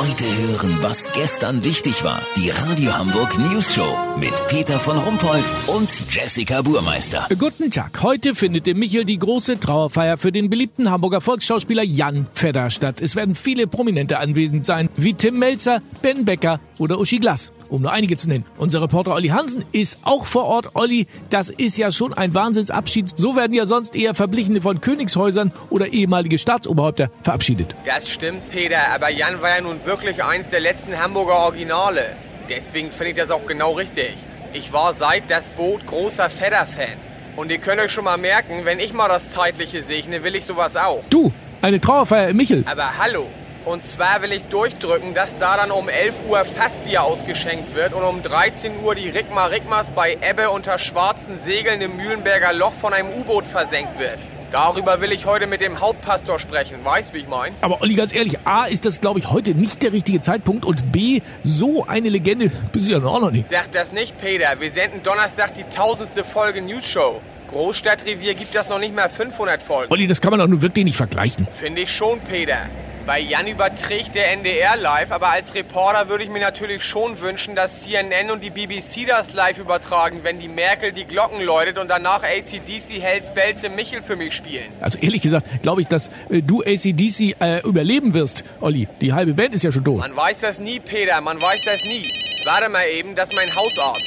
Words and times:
Heute 0.00 0.24
hören, 0.24 0.78
was 0.80 1.12
gestern 1.12 1.62
wichtig 1.62 2.02
war. 2.04 2.22
Die 2.34 2.48
Radio 2.48 2.96
Hamburg 2.96 3.38
News 3.38 3.74
Show 3.74 3.98
mit 4.18 4.32
Peter 4.48 4.80
von 4.80 4.96
Rumpold 4.96 5.44
und 5.66 5.90
Jessica 6.10 6.62
Burmeister. 6.62 7.26
Guten 7.38 7.70
Tag. 7.70 8.02
Heute 8.02 8.34
findet 8.34 8.66
im 8.66 8.78
Michel 8.78 9.04
die 9.04 9.18
große 9.18 9.60
Trauerfeier 9.60 10.16
für 10.16 10.32
den 10.32 10.48
beliebten 10.48 10.90
Hamburger 10.90 11.20
Volksschauspieler 11.20 11.82
Jan 11.82 12.26
Fedder 12.32 12.70
statt. 12.70 13.02
Es 13.02 13.14
werden 13.14 13.34
viele 13.34 13.66
Prominente 13.66 14.18
anwesend 14.20 14.64
sein, 14.64 14.88
wie 14.96 15.12
Tim 15.12 15.38
Melzer, 15.38 15.82
Ben 16.00 16.24
Becker 16.24 16.60
oder 16.80 16.98
Uschi 16.98 17.18
Glas 17.18 17.52
um 17.70 17.82
nur 17.82 17.92
einige 17.92 18.16
zu 18.16 18.28
nennen. 18.28 18.44
Unser 18.58 18.82
Reporter 18.82 19.14
Olli 19.14 19.28
Hansen 19.28 19.64
ist 19.72 19.98
auch 20.02 20.26
vor 20.26 20.44
Ort. 20.44 20.74
Olli, 20.74 21.06
das 21.30 21.50
ist 21.50 21.78
ja 21.78 21.92
schon 21.92 22.12
ein 22.12 22.34
Wahnsinnsabschied. 22.34 23.16
So 23.16 23.36
werden 23.36 23.54
ja 23.54 23.66
sonst 23.66 23.94
eher 23.94 24.14
Verblichene 24.14 24.60
von 24.60 24.80
Königshäusern 24.80 25.52
oder 25.70 25.92
ehemalige 25.92 26.38
Staatsoberhäupter 26.38 27.10
verabschiedet. 27.22 27.74
Das 27.84 28.10
stimmt, 28.10 28.50
Peter, 28.50 28.92
aber 28.92 29.10
Jan 29.10 29.40
war 29.40 29.50
ja 29.50 29.60
nun 29.60 29.84
wirklich 29.84 30.22
eins 30.22 30.48
der 30.48 30.60
letzten 30.60 30.98
Hamburger 30.98 31.36
Originale. 31.36 32.16
Deswegen 32.48 32.90
finde 32.90 33.10
ich 33.10 33.16
das 33.16 33.30
auch 33.30 33.46
genau 33.46 33.72
richtig. 33.72 34.16
Ich 34.52 34.72
war 34.72 34.92
seit 34.92 35.30
das 35.30 35.50
Boot 35.50 35.86
großer 35.86 36.28
Fedder-Fan. 36.28 36.98
Und 37.36 37.52
ihr 37.52 37.58
könnt 37.58 37.80
euch 37.80 37.92
schon 37.92 38.04
mal 38.04 38.18
merken, 38.18 38.64
wenn 38.64 38.80
ich 38.80 38.92
mal 38.92 39.08
das 39.08 39.30
Zeitliche 39.30 39.84
segne, 39.84 40.24
will 40.24 40.34
ich 40.34 40.44
sowas 40.44 40.76
auch. 40.76 41.04
Du, 41.08 41.32
eine 41.62 41.80
Trauerfeier 41.80 42.30
im 42.30 42.36
Michel. 42.36 42.64
Aber 42.66 42.98
hallo, 42.98 43.28
und 43.64 43.86
zwar 43.86 44.22
will 44.22 44.32
ich 44.32 44.42
durchdrücken, 44.44 45.14
dass 45.14 45.36
da 45.38 45.56
dann 45.56 45.70
um 45.70 45.88
11 45.88 46.14
Uhr 46.28 46.44
Fassbier 46.44 47.02
ausgeschenkt 47.02 47.74
wird 47.74 47.92
und 47.92 48.02
um 48.02 48.22
13 48.22 48.80
Uhr 48.82 48.94
die 48.94 49.08
Rigmar 49.08 49.50
Rigmars 49.50 49.90
bei 49.90 50.16
Ebbe 50.20 50.50
unter 50.50 50.78
schwarzen 50.78 51.38
Segeln 51.38 51.80
im 51.80 51.96
Mühlenberger 51.96 52.52
Loch 52.52 52.72
von 52.72 52.92
einem 52.92 53.08
U-Boot 53.10 53.44
versenkt 53.44 53.98
wird. 53.98 54.18
Darüber 54.50 55.00
will 55.00 55.12
ich 55.12 55.26
heute 55.26 55.46
mit 55.46 55.60
dem 55.60 55.80
Hauptpastor 55.80 56.40
sprechen. 56.40 56.84
Weißt, 56.84 57.14
wie 57.14 57.18
ich 57.18 57.28
meine? 57.28 57.54
Aber 57.60 57.82
Olli, 57.82 57.94
ganz 57.94 58.12
ehrlich, 58.12 58.36
A, 58.44 58.64
ist 58.64 58.84
das, 58.84 59.00
glaube 59.00 59.20
ich, 59.20 59.30
heute 59.30 59.54
nicht 59.54 59.80
der 59.82 59.92
richtige 59.92 60.20
Zeitpunkt 60.20 60.64
und 60.64 60.90
B, 60.90 61.20
so 61.44 61.86
eine 61.86 62.08
Legende 62.08 62.50
bist 62.72 62.88
du 62.88 62.92
ja 62.92 62.98
auch 62.98 63.20
noch 63.20 63.30
nicht. 63.30 63.48
Sag 63.48 63.70
das 63.70 63.92
nicht, 63.92 64.18
Peter. 64.18 64.58
Wir 64.58 64.70
senden 64.72 65.04
Donnerstag 65.04 65.54
die 65.54 65.62
tausendste 65.64 66.24
Folge 66.24 66.62
News 66.62 66.84
Show. 66.84 67.20
Großstadtrevier 67.48 68.34
gibt 68.34 68.54
das 68.54 68.68
noch 68.68 68.80
nicht 68.80 68.94
mal 68.94 69.08
500 69.08 69.62
Folgen. 69.62 69.92
Olli, 69.92 70.08
das 70.08 70.20
kann 70.20 70.30
man 70.30 70.40
doch 70.40 70.48
nun 70.48 70.62
wirklich 70.62 70.84
nicht 70.84 70.96
vergleichen. 70.96 71.46
Finde 71.52 71.82
ich 71.82 71.94
schon, 71.94 72.18
Peter. 72.20 72.68
Bei 73.06 73.18
Jan 73.18 73.46
überträgt 73.46 74.14
der 74.14 74.30
NDR 74.30 74.76
live, 74.76 75.10
aber 75.10 75.30
als 75.30 75.54
Reporter 75.54 76.08
würde 76.08 76.22
ich 76.24 76.30
mir 76.30 76.40
natürlich 76.40 76.84
schon 76.84 77.20
wünschen, 77.20 77.56
dass 77.56 77.82
CNN 77.82 78.30
und 78.30 78.42
die 78.42 78.50
BBC 78.50 79.06
das 79.06 79.32
live 79.32 79.58
übertragen, 79.58 80.20
wenn 80.22 80.38
die 80.38 80.48
Merkel 80.48 80.92
die 80.92 81.06
Glocken 81.06 81.40
läutet 81.40 81.78
und 81.78 81.88
danach 81.88 82.22
ACDC 82.22 83.00
Hells 83.00 83.32
Bells 83.32 83.64
im 83.64 83.74
Michel 83.74 84.02
für 84.02 84.16
mich 84.16 84.34
spielen. 84.34 84.70
Also 84.80 84.98
ehrlich 84.98 85.22
gesagt, 85.22 85.62
glaube 85.62 85.80
ich, 85.80 85.88
dass 85.88 86.08
äh, 86.28 86.42
du 86.42 86.62
ACDC 86.62 87.36
äh, 87.40 87.60
überleben 87.66 88.12
wirst, 88.12 88.44
Olli. 88.60 88.86
Die 89.00 89.12
halbe 89.12 89.32
Band 89.34 89.54
ist 89.54 89.64
ja 89.64 89.72
schon 89.72 89.84
tot. 89.84 89.98
Man 89.98 90.14
weiß 90.14 90.40
das 90.40 90.58
nie, 90.58 90.78
Peter, 90.78 91.20
man 91.22 91.40
weiß 91.40 91.64
das 91.64 91.82
nie. 91.84 92.12
Warte 92.44 92.68
mal 92.68 92.86
eben, 92.86 93.14
das 93.14 93.30
ist 93.30 93.36
mein 93.36 93.54
Hausarzt. 93.54 94.04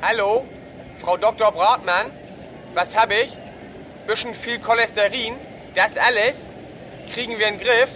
Hallo, 0.00 0.46
Frau 1.00 1.18
Dr. 1.18 1.52
Bratmann, 1.52 2.06
was 2.72 2.96
habe 2.96 3.14
ich? 3.14 3.32
Bisschen 4.06 4.34
viel 4.34 4.58
Cholesterin, 4.58 5.34
das 5.74 5.96
alles? 5.96 6.46
Kriegen 7.12 7.38
wir 7.38 7.48
in 7.48 7.58
den 7.58 7.66
Griff? 7.66 7.90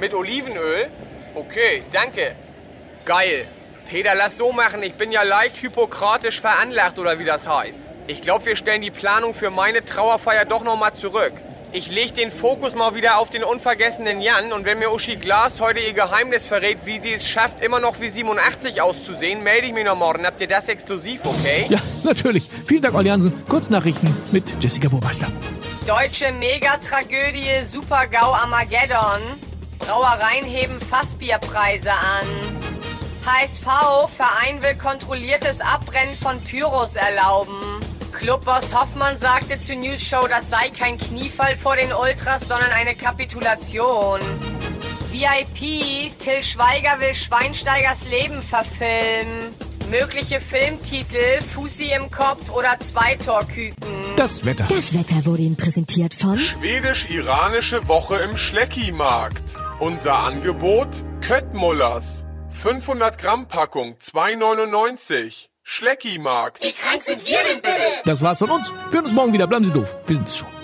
Mit 0.00 0.14
Olivenöl? 0.14 0.86
Okay, 1.34 1.82
danke. 1.92 2.34
Geil. 3.04 3.46
Peter, 3.86 4.14
lass 4.14 4.38
so 4.38 4.50
machen. 4.50 4.82
Ich 4.82 4.94
bin 4.94 5.12
ja 5.12 5.22
leicht 5.22 5.60
hypokratisch 5.60 6.40
veranlagt, 6.40 6.98
oder 6.98 7.18
wie 7.18 7.24
das 7.26 7.46
heißt. 7.46 7.78
Ich 8.06 8.22
glaube, 8.22 8.46
wir 8.46 8.56
stellen 8.56 8.80
die 8.80 8.90
Planung 8.90 9.34
für 9.34 9.50
meine 9.50 9.84
Trauerfeier 9.84 10.46
doch 10.46 10.64
nochmal 10.64 10.94
zurück. 10.94 11.32
Ich 11.72 11.90
lege 11.90 12.12
den 12.14 12.32
Fokus 12.32 12.74
mal 12.74 12.94
wieder 12.94 13.18
auf 13.18 13.28
den 13.28 13.44
unvergessenen 13.44 14.22
Jan 14.22 14.52
und 14.52 14.64
wenn 14.64 14.78
mir 14.78 14.90
Uschi 14.90 15.16
Glas 15.16 15.60
heute 15.60 15.80
ihr 15.80 15.92
Geheimnis 15.92 16.46
verrät, 16.46 16.78
wie 16.84 16.98
sie 16.98 17.12
es 17.12 17.28
schafft, 17.28 17.62
immer 17.62 17.78
noch 17.78 18.00
wie 18.00 18.08
87 18.08 18.80
auszusehen, 18.80 19.42
melde 19.42 19.66
ich 19.66 19.72
mich 19.74 19.84
noch 19.84 19.96
morgen. 19.96 20.24
Habt 20.24 20.40
ihr 20.40 20.48
das 20.48 20.68
exklusiv, 20.68 21.24
okay? 21.24 21.66
Ja, 21.68 21.78
natürlich. 22.02 22.48
Vielen 22.66 22.82
Dank, 22.82 22.94
Olli 22.94 23.10
Hansen. 23.10 23.46
Kurznachrichten 23.46 24.16
mit 24.32 24.54
Jessica 24.60 24.88
Burmeister. 24.88 25.28
Deutsche 25.86 26.32
Megatragödie 26.32 27.64
Super-GAU 27.64 28.32
Armageddon. 28.32 29.49
Brauereien 29.90 30.44
heben 30.44 30.80
Fassbierpreise 30.80 31.90
an. 31.90 32.26
HSV, 33.26 34.08
Verein 34.16 34.62
will 34.62 34.76
kontrolliertes 34.76 35.60
Abbrennen 35.60 36.16
von 36.16 36.40
Pyros 36.40 36.94
erlauben. 36.94 37.80
Clubboss 38.12 38.72
Hoffmann 38.72 39.18
sagte 39.18 39.58
zur 39.58 39.74
News 39.74 40.00
Show, 40.00 40.28
das 40.28 40.48
sei 40.48 40.70
kein 40.78 40.96
Kniefall 40.96 41.56
vor 41.56 41.74
den 41.74 41.92
Ultras, 41.92 42.42
sondern 42.46 42.70
eine 42.70 42.94
Kapitulation. 42.94 44.20
VIPs, 45.10 46.16
Till 46.18 46.44
Schweiger 46.44 47.00
will 47.00 47.16
Schweinsteigers 47.16 48.04
Leben 48.08 48.42
verfilmen. 48.42 49.52
Mögliche 49.90 50.40
Filmtitel, 50.40 51.42
Fussi 51.52 51.90
im 51.92 52.12
Kopf 52.12 52.48
oder 52.50 52.78
Zweitorküken. 52.78 53.74
Das 54.16 54.44
Wetter. 54.44 54.64
Das 54.68 54.94
Wetter 54.94 55.26
wurde 55.26 55.42
Ihnen 55.42 55.56
präsentiert 55.56 56.14
von 56.14 56.38
Schwedisch-iranische 56.38 57.88
Woche 57.88 58.18
im 58.18 58.36
Schlecki-Markt. 58.36 59.42
Unser 59.80 60.20
Angebot? 60.20 60.88
Köttmullers. 61.26 62.24
500 62.50 63.18
Gramm 63.18 63.48
Packung, 63.48 63.96
2,99. 63.96 65.48
Schlecki-Markt. 65.64 66.64
Wie 66.64 66.72
krank 66.72 67.02
sind 67.02 67.26
wir 67.26 67.38
denn 67.50 67.60
bitte? 67.60 67.82
Das 68.04 68.22
war's 68.22 68.38
von 68.38 68.50
uns. 68.50 68.70
Wir 68.90 68.98
hören 68.98 69.06
uns 69.06 69.14
morgen 69.14 69.32
wieder. 69.32 69.48
Bleiben 69.48 69.64
Sie 69.64 69.72
doof. 69.72 69.96
Wir 70.06 70.16
sind's 70.16 70.36
schon. 70.36 70.59